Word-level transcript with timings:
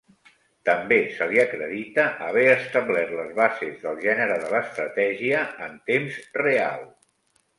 També 0.67 0.95
se 1.17 1.25
li 1.31 1.41
acredita 1.41 2.05
haver 2.27 2.45
establert 2.53 3.13
les 3.19 3.29
bases 3.41 3.77
del 3.85 4.01
gènere 4.07 4.39
de 4.45 4.49
l'estratègia 4.55 5.43
en 5.67 5.79
temps 5.93 6.17
real. 6.43 6.83